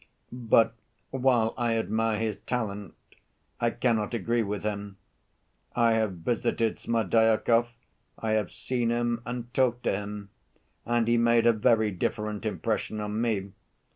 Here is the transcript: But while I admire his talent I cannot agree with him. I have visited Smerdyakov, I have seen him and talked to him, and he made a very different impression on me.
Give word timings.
But 0.31 0.73
while 1.11 1.53
I 1.59 1.75
admire 1.77 2.17
his 2.17 2.37
talent 2.47 2.95
I 3.59 3.69
cannot 3.69 4.15
agree 4.15 4.41
with 4.41 4.63
him. 4.63 4.97
I 5.75 5.93
have 5.93 6.13
visited 6.13 6.79
Smerdyakov, 6.79 7.67
I 8.17 8.31
have 8.31 8.51
seen 8.51 8.89
him 8.89 9.21
and 9.27 9.53
talked 9.53 9.83
to 9.83 9.91
him, 9.91 10.31
and 10.87 11.07
he 11.07 11.17
made 11.17 11.45
a 11.45 11.53
very 11.53 11.91
different 11.91 12.47
impression 12.47 12.99
on 12.99 13.21
me. 13.21 13.51